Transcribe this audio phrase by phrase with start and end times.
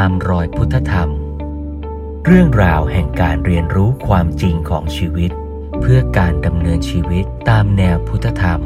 [0.00, 1.10] ตามรอยพุทธธรรม
[2.26, 5.30] เรื่องราวแห่งการเรียนรู้ความจริงของชีวิต
[5.80, 8.60] เพื่อการดำเนินชีวิตตามแนวพุทธธรรม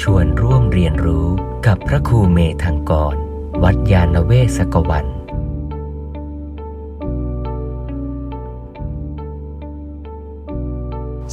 [0.00, 1.26] ชวนร่วมเรียนรู้
[1.66, 3.14] กับพระครูเมธังกร
[3.62, 5.06] วัดยาณเวศกวัน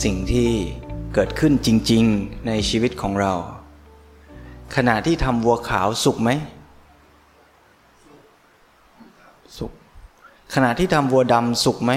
[0.03, 0.51] สิ่งที่
[1.13, 3.33] เกิดขึ้นจริง ๆ ในชีวิตของเรา
[4.75, 6.31] ขณะที่ทำวัวขาวสุกไหม
[9.59, 9.71] สุก
[10.53, 11.91] ขณะที่ทำวัวดำสุกไหม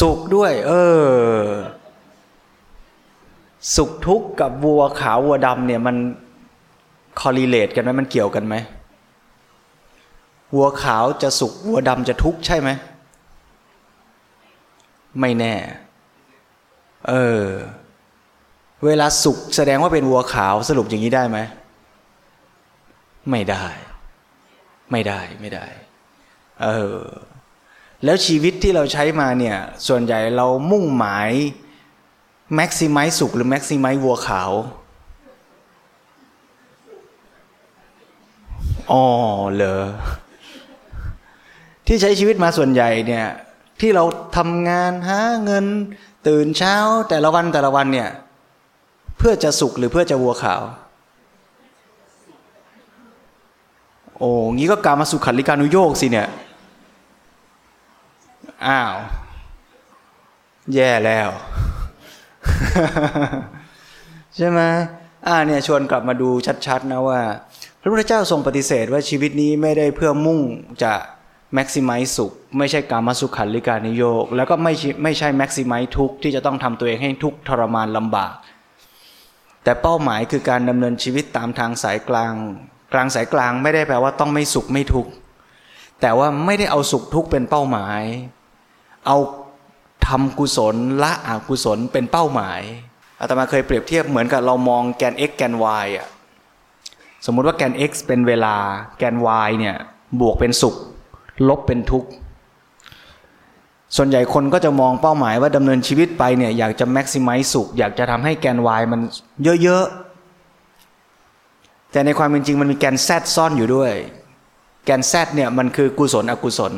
[0.00, 1.06] สุกด้วย เออ
[3.76, 5.96] สุกทุกข์กับวัวขาววัวดำเนี่ยมัน
[7.20, 8.54] คอรีเลตกันไหมมันเกี่ยวกันไหม
[10.54, 12.70] วัวขาวจะสุกวัวดำจะทุกข์ใช่ไหม
[15.20, 15.54] ไม่แน่
[17.08, 17.44] เออ
[18.84, 21.38] เวลาสุกแสดงว่าเป็นวัวขาวสรุปอย่างนี้ได้ไหม
[23.30, 23.66] ไม่ได้
[24.90, 25.66] ไม่ได้ไม่ได้
[26.62, 26.98] เออ
[28.04, 29.56] แล้วชีวิตที่เราใช้มาเนี่ย
[29.88, 31.30] ส่วนใหญ่เรามุ่งหมาย
[32.54, 34.52] แม็กซิมัยสุกหรือแม็กซิมัยวัวขาว
[38.92, 39.04] อ๋อ
[39.54, 39.84] เหรอ
[41.86, 43.26] ที่ใช้ชีวิตมาส่วนใหญ่เนี่ย
[43.80, 44.04] ที่เรา
[44.36, 45.66] ทำงานหาเงิน
[46.28, 46.76] ตื่นเช้า
[47.08, 48.10] แต่ละวันแต่ละวันเนี่ย
[49.18, 50.62] เพื่อจะสุกหรือเพื่อจะวัวขาว
[54.18, 56.28] โอ้งี้ก็การมาสุขันลิการุโยกสิเนี่ย
[58.66, 58.94] อ้าว
[60.74, 61.28] แย่แล้ว
[64.36, 64.60] ใช่ไหม
[65.26, 66.28] อ่าเนี่ยชวนกลับมาดู
[66.66, 67.20] ชัดๆนะว่า
[67.80, 70.40] พระพุทธเจ้าทรงปฏิเสธว่าชีวิตนี้ไม่ได้เพื่อมุ่ง
[70.82, 70.92] จะ
[71.54, 74.72] แม็กซิมัยสุข ไม่ใช่การมาสุขันลิการนิโยก แล้วก็ไม่
[75.02, 78.34] ไม่ใช่แม็กซิมัยทุกที่จะต้องทำตัวเองให้ทุกทรมานลำบาก
[79.64, 82.34] แต่เป้าหมายคือการดำเนินชีวิตตามทางสายกลาง
[82.92, 85.10] กลางสายกลางไม่ได้แปลว่าต้องไม่สุขไม่ทุกข์
[86.00, 88.02] แต่ว่าไม่ได้เอาสุขทุกข์เป็นเป้าหมาย
[89.06, 89.16] เอา
[90.06, 92.60] ทำกุศลละอกุศลเป็นเป้าหมาย
[93.20, 95.54] อาตมาเคยเปรียบเทียบเหมือนกับเรามองแกน x แกน
[95.84, 96.08] y อะ
[97.26, 98.54] สมมุติว่าแกน x เป็นเวลา
[98.98, 99.16] แกน
[99.46, 99.76] y เนี่ย
[100.20, 100.74] บวกเป็นสุข
[101.48, 102.10] ลบเป็นทุกข์
[103.96, 109.00] ส่วนใหญ่คนก็จะมองเป้าหมายว่าดำเนินชีวิตไปเนี่ยอยากจะแม็กซิมัยสุข อยากจะทำให้แกน y มัน
[109.44, 109.86] เยอะ
[111.94, 113.92] แต่ในความเป็นจริงมันมีแกน z ซ่อนอยู่ด้วย
[114.84, 116.74] แกน z เนี่ยมันคือกุศลอกุศล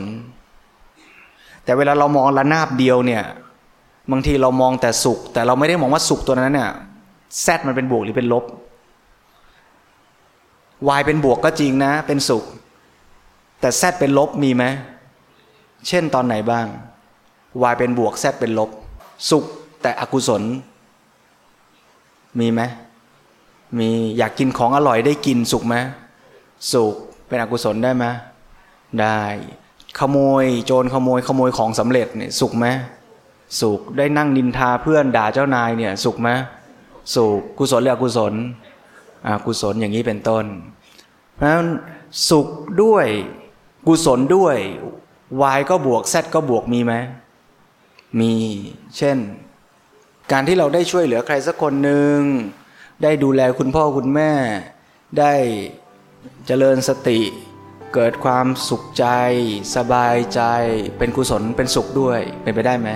[1.65, 3.22] แต่เวลาเรามองระนาบเดียวเนี่ย
[4.10, 6.71] บางทีเรามองแต่สุข แต่เราไม่ได้มองว่าสุขตัวนั้นเนี่ย
[7.43, 8.44] แซดมันเป็นบวกหรือเป็นลบ
[10.99, 12.44] y เป็นบวกก็จริงนะ เป็นสุข
[13.60, 14.65] แต่แซดเป็นลบมีไหม
[15.88, 16.66] เช่นตอนไหนบ้าง
[17.71, 18.71] y เป็นบวกแซดเป็นลบ
[19.31, 19.44] สุข
[19.83, 20.43] แต่อกุศล
[22.41, 22.62] มีไหม
[23.78, 25.77] มีอยากกินของอร่อยได้กินสุขไหม
[26.72, 26.94] สุข
[27.27, 28.04] เป็นอกุศลได้ไหม
[29.00, 29.21] ได้
[29.99, 32.66] ขโมยโจรขโมยขโมยของสำเร็จเนี่ยสุขไหม
[33.60, 36.28] สุขได้นั่งนินทาเพื่อนด่าเจ้านายเนี่ย สุขไหม
[37.15, 38.34] สุขกุศลหรืออกุศล
[39.27, 40.44] อกุศลอย่างนี้เป็นต้น
[41.34, 41.69] เพราะฉะนั้น
[42.31, 42.48] สุข
[42.83, 43.06] ด้วย
[43.87, 44.56] กุศลด้วย
[45.56, 46.94] y ก็บวก z ก็บวกมีไหม
[48.21, 48.33] มี
[48.97, 49.19] เช่น
[50.33, 52.19] การที่เราได้ช่วยเหลือใครสักคนหนึ่ง
[53.02, 54.32] ได้ดูแลคุณพ่อคุณแม่
[55.18, 55.32] ได้
[56.46, 57.20] เจริญสติ
[57.94, 59.06] เกิดความสุขใจ
[59.76, 60.42] สบายใจ
[60.98, 62.90] เป็นกุศลเป็นสุขด้วยเป็นไปได้ไหม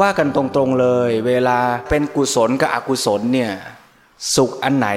[0.00, 1.58] ว่ากันตรงๆเลย เวลา
[1.90, 3.52] เป็นกุศลกับอกุศลเนี่ย
[4.34, 4.88] สุขอันไหน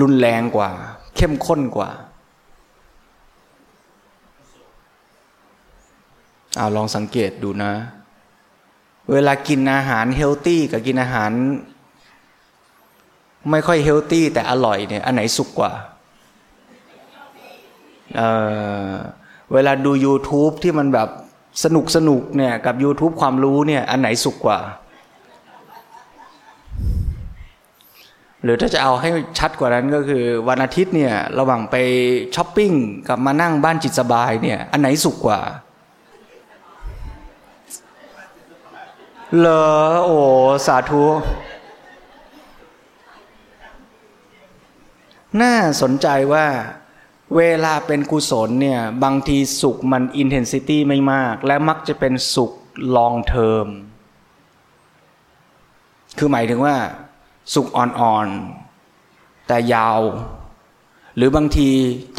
[0.00, 0.70] รุนแรงกว่า
[1.16, 1.90] เข้มข้นกว่า
[6.56, 7.72] เอาลองสังเกตดูนะ
[9.12, 11.30] เวลากินอาหาร healthy กับกินอาหาร
[13.50, 15.72] ไม่ค่อย healthy แต่อร่อยเนี่ย อันไหนสุขกว่า
[18.16, 21.08] เวลาดู YouTube ที่มันแบบ
[21.64, 24.58] สนุกสนุกเนี่ย กับ YouTube ความรู้เนี่ย อันไหนสุกกว่า
[28.42, 31.76] หรือถ้าจะเอาให้ชัดกว่านั้นก็คือ วันอาทิตย์เนี่ยระหว่างไป
[32.34, 32.72] ช้อปปิ้ง
[33.08, 35.40] กับมานั่งบ้านจิตสบายเนี่ย อันไหนสุกกว่า
[39.38, 39.62] เลอ
[40.04, 40.18] โอ้
[40.66, 41.04] สาธุ
[45.42, 46.46] น่าสนใจว่า
[47.36, 52.52] เวลาเป็นกุศลเนี่ย บางทีสุขมันอินเทนซิตี้ไม่มาก และมักจะเป็นสุข
[52.96, 53.66] ลองเทอม
[56.18, 56.76] คือหมายถึงว่า
[57.54, 60.00] สุขอ่อนๆแแต่ยาว
[61.16, 61.68] หรือบางที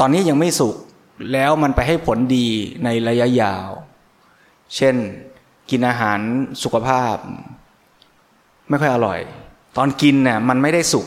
[0.00, 0.76] ตอนนี้ยังไม่สุก
[1.32, 2.46] แล้วมันไปให้ผลดี
[2.84, 3.68] ในระยะยาว
[4.76, 4.96] เช่น
[5.70, 6.18] กินอาหาร
[6.62, 7.16] สุขภาพ
[8.68, 9.20] ไม่ค่อยอร่อย
[9.76, 11.06] ตอนกินเนี่ยมันไม่ได้สุก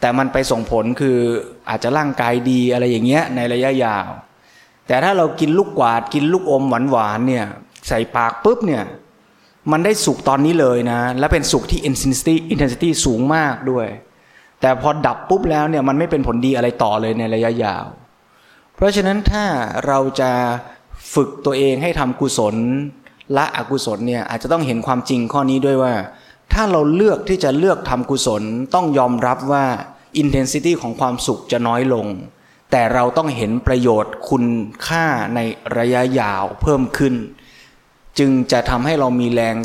[0.00, 1.18] แต่มันไปส่งผลคือ
[1.68, 4.08] อาจจะร่างกายดีอะไรอย่างเงี้ยในระยะยาว
[4.86, 7.46] แต่ถ้าเรากินลูกกวาดกินลูกอมหวานๆเนี่ย
[7.88, 8.82] ใส่ปากปุ๊บเนี่ย
[9.72, 13.86] มันได้สุกตอนนี้เลยนะ และเป็นสุกที่ intensity intensity สูงมากด้วย
[14.60, 17.84] แต่พอดับปุ๊บแล้วเนี่ยมันไม่เป็นผลดีอะไรต่อเลยในระยะยาว
[18.74, 19.44] เพราะฉะนั้นถ้า
[19.86, 20.30] เราจะ
[21.14, 22.56] ฝึกตัวเองให้ทำกุศล
[23.36, 25.94] ละอกุศลเนี่ยอาจจะต้องเห็นความจริงข้อนี้ด้วยว่า
[26.52, 28.42] ถ้าเราเลือกที่จะเลือกทำกุศล
[28.74, 29.64] ต้องยอมรับว่า
[30.22, 32.06] intensity ของความสุขจะน้อยลง
[32.70, 34.44] แต่เราต้องเห็นประโยชน์คุณ
[34.86, 35.40] ค่าใน
[35.78, 37.14] ระยะยาวเพิ่มขึ้น
[38.18, 39.56] จึงจะทำให้เรามีแรง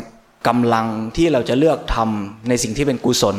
[0.48, 0.86] กำลัง
[1.16, 3.36] ที่เราจะเลือกทำในสิ่งที่เป็นกุศล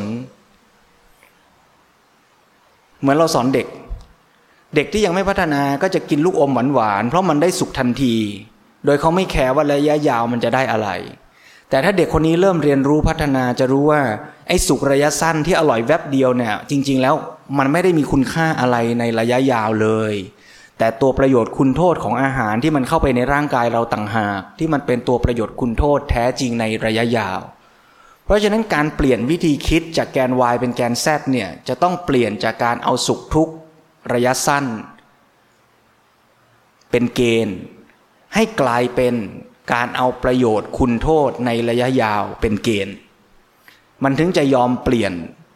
[3.00, 3.66] เหมือนเราสอนเด็ก
[4.74, 8.16] เด็กที่ยังไม่พัฒนาก็จะกินลูกอมหวานๆเพราะมันได้สุขทันที
[8.84, 10.88] โดยเขาไม่แคร์ว่าระยะยาวมันจะได้อะไร
[11.68, 14.02] แต่ถ้าเด็กคนนี้เริ่มเรียนรู้พัฒนาจะรู้ว่า
[14.48, 17.14] ไอ้สุกระยะสั้นที่อร่อยแวบเดียวเนี่ย จริง ๆ แล้ว
[17.58, 20.14] มันไม่ได้มีคุณค่าอะไรในระยะยาวเลย
[20.78, 27.40] แต่ตัวประโยชน์คุณโทษของอาหารที่มันเข้าไปในร่างกายเราต่างหาก ที่มันเป็นตัวประโยชน์คุณโทษแท้จริงในระยะยาว
[28.24, 33.48] เพราะฉะนั้นการเปลี่ยนวิธีคิดจากแกน y เป็นแกน z เนี่ยจะต้องเปลี่ยนจากการเอาสุขทุก
[34.12, 34.64] ระยะสั้น
[36.90, 37.58] เป็นเกณฑ์
[38.34, 39.14] ให้กลายเป็น
[39.72, 42.94] การเอาประโยชน์คุณโทษในระยะยาวเป็นเกณฑ์
[44.04, 45.12] มันถึงจะยอมเปลี่ยน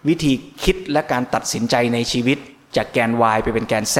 [0.08, 0.32] วิธี
[0.62, 2.38] คิดและการตัดสินใจในชีวิต
[2.76, 3.96] จากแกน y ไปเป็นแกน z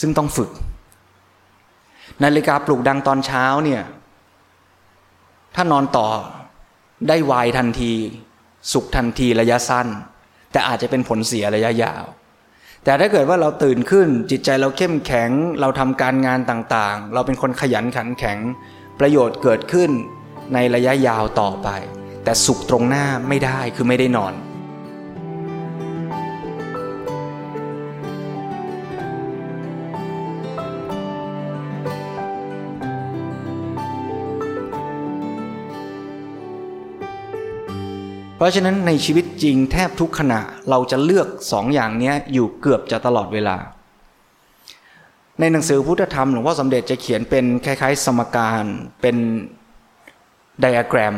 [0.00, 0.50] ซึ่งต้องฝึก
[2.22, 3.82] นาฬิกาปลุกดังตอนเช้าเนี่ย
[5.54, 6.08] ถ้านอนต่อ
[7.08, 7.92] ได้วายทันที
[8.72, 9.88] สุขทันทีระยะสั้น
[10.52, 12.04] แต่อาจจะเป็นผลเสียระยะยาว
[12.84, 15.30] แต่ถ้าเกิดว่าเราตื่นขึ้นจิตใจเราเข้มแข็ง
[15.60, 18.38] เราทำการงานต่างๆ เราเป็นคนขยันขันแข็ง
[19.00, 19.90] ประโยชน์เกิดขึ้น
[20.54, 21.68] ในระยะยาวต่อไป
[22.24, 24.34] แต่สุขตรงหน้าไม่ได้คือไม่ได้นอน
[38.42, 40.40] ราะฉะนั้นในชีวิตจริงแทบทุกขณะ
[40.70, 43.56] เราจะเลือกสองอย่างนี้อยู่เกือบจะตลอดเวลา
[45.40, 48.64] ในหนังสือพุทธธรรมหลวงพ่อสมเด็จจะเขียนเป็นคล้ายๆ สมการ
[49.00, 49.16] เป็น
[50.60, 51.16] ไดอะแกรม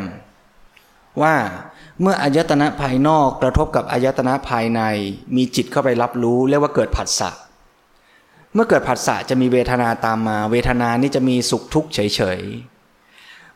[1.23, 1.35] ว่า
[2.01, 4.81] เมื่ออายตนะภายนอกกระทบกับอายตนะภายใน
[5.37, 7.31] มีจิตเข้าไปรับรู้เรียกว่าเกิดผัสสะ
[8.55, 11.99] เมื่อเกิดผัสสะจะมีเวทนาตามมา เวทนานี้จะมีสุขทุกข์เฉ
[12.39, 12.41] ย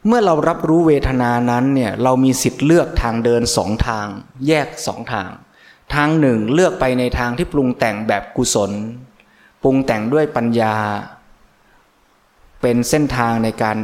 [0.06, 4.06] เมื่อเรารับรู้เวทนานั้นเนี่ยเรามีสิทธิ์เลือกทางเดินสองทาง
[4.47, 5.31] แยกสองทาง
[5.95, 8.73] ทางหนึ่งเลือกไปในทางที่ปรุงแต่งแบบกุศล
[9.62, 10.75] ปรุงแต่งด้วยปัญญา
[12.62, 13.77] เป็นเส้นทางในการ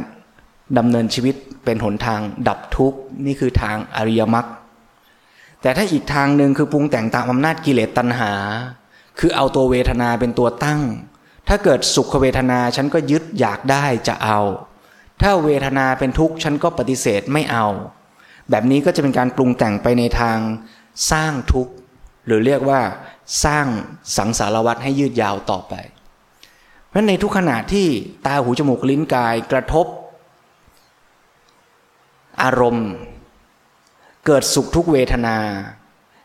[0.77, 1.35] ดำเนินชีวิต
[1.65, 4.45] เป็นหนทางดับทุกข์นี่คือทางอริยมรรค
[5.61, 8.31] แต่ถ้าอีกทางหนึ่งคือปรุงแต่งตามอำนาจกิเลสตัณหา
[9.19, 10.81] คือเอาตัวเวทนาเป็นตัวตั้ง
[11.47, 14.39] ถ้าเกิดสุขเวทนาฉันก็ยึดอยากได้จะเอา
[15.21, 17.65] ถ้าเวทนาเป็นทุกข์ฉันก็ปฏิเสธไม่เอา
[18.49, 20.39] แบบนี้ก็จะเป็นการปรุงแต่งไปในทาง
[21.11, 21.73] สร้างทุกข์
[22.25, 22.81] หรือเรียกว่า
[23.45, 23.65] สร้าง
[24.17, 25.73] สังสารวัฏให้ยืดยาวต่อไป
[26.87, 27.87] เพราะในทุกขณะที่
[28.25, 29.85] ตาหูจมูกลิ้นกายกระทบ
[32.43, 32.89] อารมณ์
[34.25, 35.37] เกิดสุขทุกเวทนา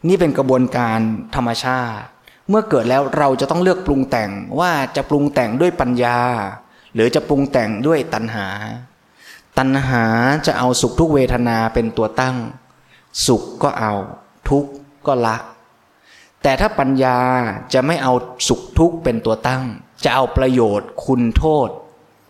[0.09, 0.99] นี่เป็นกระบวนการ
[1.35, 2.05] ธรรมชาติ
[2.49, 6.19] เมื่อเกิดแล้วเราจะต้องเลือกปรุงแต่งว่าจะปรุงแต่งด้วยปัญญา
[6.95, 8.49] หรือจะปรุงแต่งด้วยตัณหา
[9.63, 10.05] ตัณหา
[10.47, 12.37] จะเอาสุขทุกเวทนาเป็นตัวตั้ง
[13.27, 13.95] สุขก็เอา
[14.49, 14.71] ทุกข์
[15.07, 15.37] ก็ละ
[16.43, 17.19] แต่ถ้าปัญญา
[17.73, 18.13] จะไม่เอา
[18.49, 19.63] สุขทุกข์เป็นตัวตั้ง
[20.05, 21.69] จะเอาประโยชน์คุณโทษ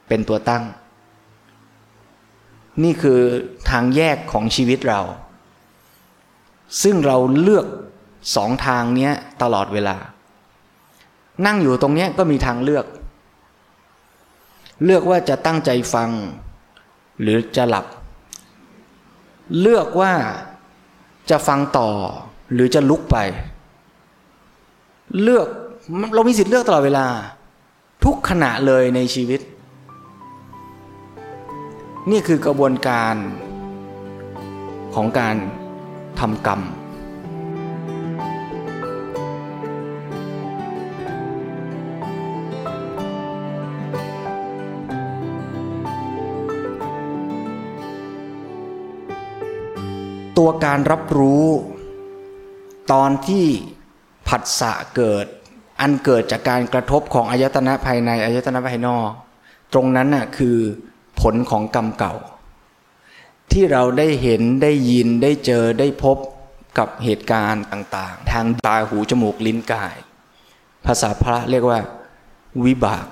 [0.09, 0.65] เป็นตัวตั้ง
[2.83, 3.21] นี่คือ
[3.71, 5.01] ทางแยกของชีวิตเรา
[6.83, 7.67] ซึ่งเราเลือก
[8.37, 9.11] สองทางนี้
[9.43, 9.97] ตลอดเวลา
[11.47, 12.87] นั่งอยู่ตรงนี้ก็มีทางเลือก
[14.85, 16.11] เลือกว่าจะตั้งใจฟัง
[17.21, 17.87] หรือจะหลับ
[19.61, 20.13] เลือกว่า
[21.31, 21.91] จะฟังต่อ
[22.53, 23.17] หรือจะลุกไป
[25.23, 25.47] เลือก
[26.15, 27.07] เรามีสิทธิ์เลือกตลอดเวลา
[28.05, 29.41] ทุกขณะเลยในชีวิต
[32.11, 33.15] นี่คือกระบวนการ
[34.95, 35.37] ของการ
[36.21, 36.61] ทำกรรม
[50.41, 51.47] ตัวการรับรู้
[52.93, 53.47] ตอนที่
[54.29, 55.27] ผัสสะเกิด
[55.81, 59.11] อันเกิดจากการกระทบของอายตนะภายในอายตนะภายนอก
[59.73, 60.59] ตรงนั้นน่ะคือ
[61.21, 62.15] ผลของกรรมเก่า
[63.53, 66.17] ที่เราได้เห็นได้ยินได้เจอได้พบ
[66.79, 69.97] กับเหตุการณ์ต่างๆ ทางตาหูจมูกลิ้นกาย
[70.87, 71.79] ภาษาพระเรียกว่า
[72.67, 73.07] วิบาก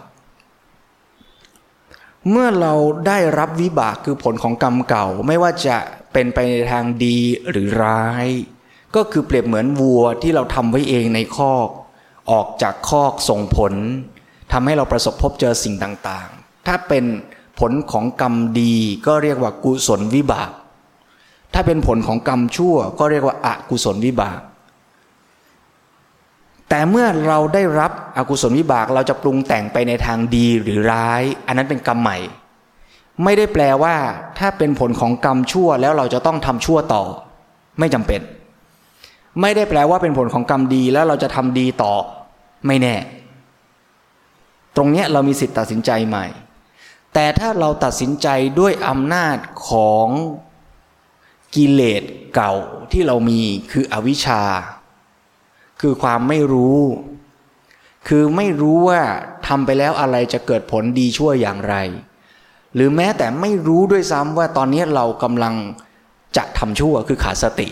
[2.30, 2.74] เมื่อเรา
[3.06, 5.76] ได้รับวิบากคือผลของกรรมเก่าไม่ว่าจะ
[6.12, 7.18] เป็นไปในทางดี
[7.50, 8.26] หรือร้าย
[8.96, 11.68] ก็คือเปรียบเหมือนวัวที่เราทำไว้เองในคอก
[12.30, 13.72] ออกจากคอกส่งผล
[14.52, 17.04] ทำให้เราประสบพบเจอสิ่งต่างๆ ถ้าเป็น
[17.60, 18.74] ผลของกรรมดี
[19.06, 20.50] ก็เรียกว่ากุศลวิบาก
[21.54, 24.40] ถ้าเป็นผลของกรรมชั่วก็เรียกว่าอากุศลวิบาก
[26.68, 32.18] แต่เมื่อเราได้รับอกุศลวิบากเราจะปรุงแต่งไปในทางดีหรือร้าย อันนั้นเป็นกรรมใหม่
[33.24, 33.96] ไม่ได้แปลว่า
[34.38, 37.02] ถ้าเป็นผลของกรรมชั่วแล้วเราจะต้องทำชั่วต่อ
[37.78, 38.20] ไม่จำเป็น
[39.40, 41.94] ไม่ได้แปลว่าเป็นผลของกรรมดีแล้วเราจะทำดีต่อ
[42.66, 42.96] ไม่แน่
[44.76, 46.26] ตรงเนี้ยเรามีสิทธิ์ตัดสินใจใหม่
[47.14, 48.28] แต่ถ้าเราตัดสินใจ
[48.60, 49.36] ด้วยอำนาจ
[49.68, 50.08] ของ
[51.54, 52.02] กิเลส
[52.34, 52.54] เก่า
[52.92, 53.40] ที่เรามี
[53.72, 54.42] คืออวิชชา
[55.80, 56.80] คือความไม่รู้
[58.08, 59.00] คือไม่รู้ว่า
[59.46, 61.76] ทำไปแล้วอะไรจะเกิดผลดีชั่วอย่างไร
[62.74, 65.54] หรือแม้แต่ไม่รู้ด้วยซ้ำว่าตอนนี้เรากำลัง
[66.36, 67.68] จะทำชั่วคือขาดสติ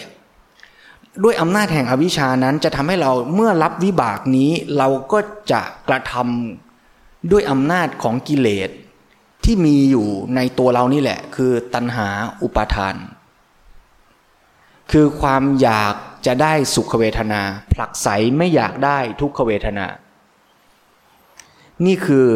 [1.25, 5.19] ด้วยอำนาจแห่งอวิชานั้นจะทำให้เราเมื่อรับวิบากนี้ เราก็
[5.53, 8.71] จะกระทำด้วยอำนาจของกิเลส
[9.45, 12.09] ที่มีอยู่ในตัวเรานี่แหละ คือตัณหา
[12.43, 12.95] อุปาทาน
[14.93, 15.95] คือความอยาก
[16.26, 19.87] จะได้สุขเวทนา ผลักไสไม่อยากได้ทุกขเวทนา
[21.87, 22.26] นี่คือ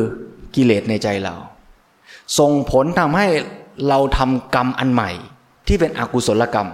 [0.54, 1.34] กิเลสในใจเรา
[2.38, 3.26] ส่งผลทำให้
[3.88, 5.10] เราทำกรรมอันใหม่
[5.66, 6.68] ที่เป็นอกุศลกรรม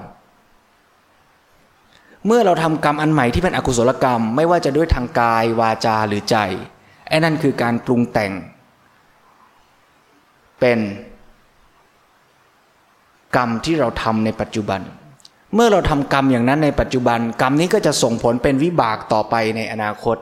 [2.27, 6.37] เมื่อเราทำกรรมอันใหม่ที่เป็นอกุศลกรรม ไม่ว่าจะด้วยทางกายวาจาหรือใจ
[7.09, 8.33] ไอ้นั่นคือการปรุงแต่ง
[10.61, 10.79] เป็น
[13.37, 14.81] กรรมที่เราทำในปัจจุบัน
[15.55, 20.17] เมื่อเราทำกรรมอย่างนั้นในปัจจุบัน กรรมนี้ก็จะส่งผลเป็นวิบากต่อไปในอนาคต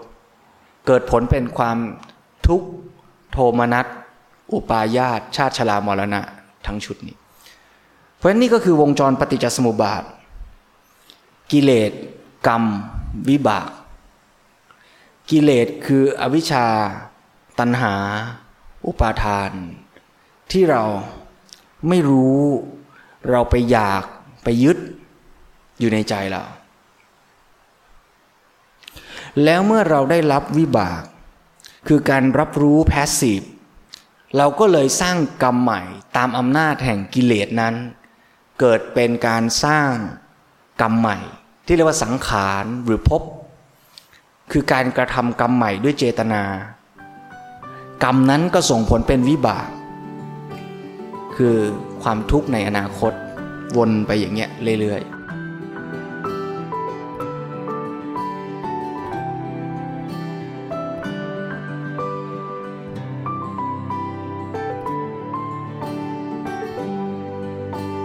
[0.87, 1.76] เกิดผลเป็นความ
[2.47, 2.69] ทุกข์
[3.33, 3.87] โทมนัส
[4.54, 6.23] อุปาญาตชาติชรามรณะ
[6.66, 7.16] ทั้งชุดนี้
[8.16, 10.02] เพราะฉะนี่ก็คือวงจรปฏิจจสมุปบาท
[11.52, 11.92] กิเลส
[12.46, 12.62] กรรม
[13.28, 13.70] วิบาก
[15.30, 16.66] กิเลสคืออวิชชา
[17.58, 17.94] ตัณหา
[18.87, 19.50] อุปาทาน
[20.52, 20.82] ที่เรา
[21.88, 22.40] ไม่รู้
[23.30, 24.04] เราไปอยาก
[24.44, 24.78] ไปยึด
[25.78, 26.42] อยู่ในใจเรา
[29.44, 31.02] แล้วเมื่อเราได้รับวิบาก
[31.88, 33.42] คือการรับรู้แพสซีฟ
[34.37, 35.81] เราก็เลยสร้างกรรมใหม่
[36.17, 37.75] ตามอำนาจแห่งกิเลสนั้น
[38.61, 39.93] เกิดเป็นการสร้าง
[40.83, 41.17] กรรมใหม่
[41.67, 43.23] ที่เรียกว่าสังขารหรือภพ
[44.53, 46.43] คือการกระทำกรรมใหม่ด้วยเจตนา
[48.05, 49.69] กรรมนั้นก็ส่งผลเป็นวิบาก
[51.37, 51.57] คือ
[52.03, 53.12] ความทุกข์ในอนาคต
[53.76, 54.50] วนไปอย่างเงี้ย
[54.81, 55.13] เรื่อยๆ